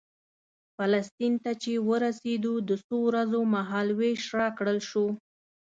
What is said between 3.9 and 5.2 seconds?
وېش راکړل شو.